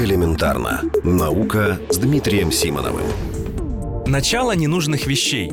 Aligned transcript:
Элементарно. 0.00 0.80
Наука 1.04 1.78
с 1.90 1.98
Дмитрием 1.98 2.50
Симоновым. 2.50 3.04
Начало 4.06 4.52
ненужных 4.52 5.06
вещей. 5.06 5.52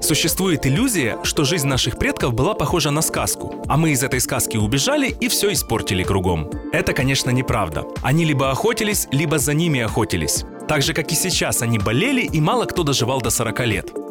Существует 0.00 0.64
иллюзия, 0.66 1.18
что 1.24 1.42
жизнь 1.42 1.66
наших 1.66 1.98
предков 1.98 2.32
была 2.32 2.54
похожа 2.54 2.92
на 2.92 3.02
сказку, 3.02 3.64
а 3.66 3.76
мы 3.76 3.90
из 3.90 4.04
этой 4.04 4.20
сказки 4.20 4.56
убежали 4.56 5.08
и 5.08 5.26
все 5.26 5.52
испортили 5.52 6.04
кругом. 6.04 6.48
Это, 6.72 6.92
конечно, 6.92 7.30
неправда. 7.30 7.84
Они 8.02 8.24
либо 8.24 8.52
охотились, 8.52 9.08
либо 9.10 9.38
за 9.38 9.52
ними 9.52 9.80
охотились. 9.80 10.44
Так 10.68 10.82
же, 10.82 10.94
как 10.94 11.10
и 11.10 11.16
сейчас, 11.16 11.60
они 11.60 11.80
болели, 11.80 12.20
и 12.20 12.40
мало 12.40 12.66
кто 12.66 12.84
доживал 12.84 13.20
до 13.20 13.30
40 13.30 13.66
лет. 13.66 14.03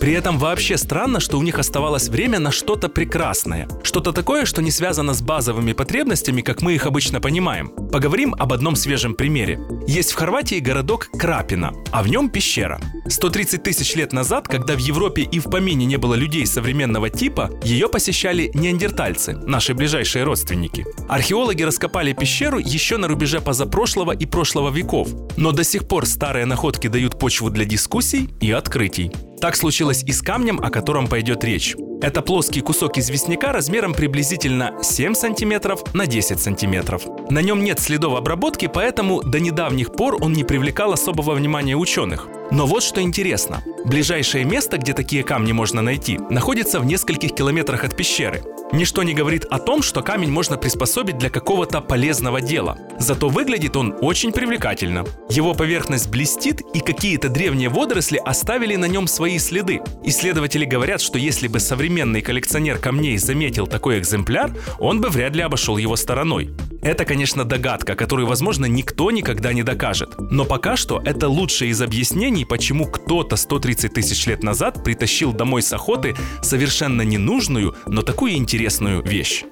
При 0.00 0.12
этом 0.12 0.38
вообще 0.38 0.76
странно, 0.76 1.20
что 1.20 1.38
у 1.38 1.42
них 1.42 1.58
оставалось 1.58 2.08
время 2.08 2.38
на 2.38 2.52
что-то 2.52 2.88
прекрасное. 2.88 3.68
Что-то 3.82 4.12
такое, 4.12 4.44
что 4.44 4.62
не 4.62 4.70
связано 4.70 5.14
с 5.14 5.22
базовыми 5.22 5.72
потребностями, 5.72 6.42
как 6.42 6.62
мы 6.62 6.74
их 6.74 6.86
обычно 6.86 7.20
понимаем. 7.20 7.68
Поговорим 7.68 8.34
об 8.38 8.52
одном 8.52 8.76
свежем 8.76 9.14
примере. 9.14 9.58
Есть 9.86 10.12
в 10.12 10.16
Хорватии 10.16 10.58
городок 10.58 11.08
Крапина, 11.18 11.72
а 11.92 12.02
в 12.02 12.08
нем 12.08 12.28
пещера. 12.28 12.80
130 13.08 13.62
тысяч 13.62 13.94
лет 13.94 14.12
назад, 14.12 14.48
когда 14.48 14.74
в 14.74 14.78
Европе 14.78 15.22
и 15.22 15.38
в 15.38 15.44
помине 15.44 15.86
не 15.86 15.96
было 15.96 16.14
людей 16.14 16.46
современного 16.46 17.08
типа, 17.08 17.50
ее 17.62 17.88
посещали 17.88 18.50
неандертальцы, 18.52 19.34
наши 19.46 19.74
ближайшие 19.74 20.24
родственники. 20.24 20.84
Археологи 21.08 21.62
раскопали 21.62 22.12
пещеру 22.12 22.58
еще 22.58 22.96
на 22.96 23.08
рубеже 23.08 23.40
позапрошлого 23.40 24.12
и 24.12 24.26
прошлого 24.26 24.70
веков, 24.70 25.08
но 25.36 25.52
до 25.52 25.64
сих 25.64 25.88
пор 25.88 26.06
старые 26.06 26.46
находки 26.46 26.88
дают 26.88 27.18
почву 27.18 27.50
для 27.50 27.64
дискуссий 27.64 28.28
и 28.40 28.50
открытий. 28.50 29.12
Так 29.40 29.56
случилось 29.56 30.02
и 30.04 30.12
с 30.12 30.22
камнем, 30.22 30.58
о 30.62 30.70
котором 30.70 31.08
пойдет 31.08 31.44
речь. 31.44 31.76
Это 32.02 32.22
плоский 32.22 32.60
кусок 32.60 32.98
известняка 32.98 33.52
размером 33.52 33.94
приблизительно 33.94 34.74
7 34.82 35.14
сантиметров 35.14 35.82
на 35.94 36.06
10 36.06 36.40
сантиметров. 36.40 37.02
На 37.30 37.40
нем 37.40 37.64
нет 37.64 37.80
следов 37.80 38.16
обработки, 38.16 38.70
поэтому 38.72 39.22
до 39.22 39.40
недавних 39.40 39.92
пор 39.92 40.16
он 40.22 40.32
не 40.32 40.44
привлекал 40.44 40.92
особого 40.92 41.34
внимания 41.34 41.76
ученых. 41.76 42.28
Но 42.50 42.66
вот 42.66 42.82
что 42.82 43.00
интересно. 43.00 43.62
Ближайшее 43.84 44.44
место, 44.44 44.78
где 44.78 44.92
такие 44.92 45.22
камни 45.24 45.52
можно 45.52 45.82
найти, 45.82 46.18
находится 46.30 46.80
в 46.80 46.86
нескольких 46.86 47.34
километрах 47.34 47.84
от 47.84 47.96
пещеры. 47.96 48.42
Ничто 48.76 49.02
не 49.04 49.14
говорит 49.14 49.46
о 49.46 49.58
том, 49.58 49.80
что 49.80 50.02
камень 50.02 50.30
можно 50.30 50.58
приспособить 50.58 51.16
для 51.16 51.30
какого-то 51.30 51.80
полезного 51.80 52.42
дела. 52.42 52.76
Зато 52.98 53.30
выглядит 53.30 53.74
он 53.74 53.96
очень 54.02 54.32
привлекательно. 54.32 55.06
Его 55.30 55.54
поверхность 55.54 56.10
блестит, 56.10 56.60
и 56.74 56.80
какие-то 56.80 57.30
древние 57.30 57.70
водоросли 57.70 58.20
оставили 58.22 58.76
на 58.76 58.84
нем 58.84 59.06
свои 59.06 59.38
следы. 59.38 59.80
Исследователи 60.04 60.66
говорят, 60.66 61.00
что 61.00 61.16
если 61.16 61.48
бы 61.48 61.58
современный 61.58 62.20
коллекционер 62.20 62.76
камней 62.76 63.16
заметил 63.16 63.66
такой 63.66 63.98
экземпляр, 63.98 64.54
он 64.78 65.00
бы 65.00 65.08
вряд 65.08 65.34
ли 65.34 65.40
обошел 65.40 65.78
его 65.78 65.96
стороной. 65.96 66.50
Это, 66.86 67.04
конечно, 67.04 67.44
догадка, 67.44 67.96
которую, 67.96 68.28
возможно, 68.28 68.66
никто 68.66 69.10
никогда 69.10 69.52
не 69.52 69.64
докажет. 69.64 70.14
Но 70.30 70.44
пока 70.44 70.76
что 70.76 71.02
это 71.04 71.28
лучшее 71.28 71.72
из 71.72 71.82
объяснений, 71.82 72.44
почему 72.44 72.86
кто-то 72.86 73.34
130 73.34 73.92
тысяч 73.92 74.24
лет 74.28 74.44
назад 74.44 74.84
притащил 74.84 75.32
домой 75.32 75.62
с 75.62 75.72
охоты 75.72 76.14
совершенно 76.42 77.02
ненужную, 77.02 77.74
но 77.86 78.02
такую 78.02 78.36
интересную 78.36 79.02
вещь. 79.02 79.42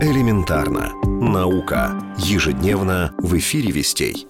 Элементарно. 0.00 0.90
Наука. 1.04 1.92
Ежедневно 2.18 3.14
в 3.16 3.38
эфире 3.38 3.70
вестей. 3.70 4.26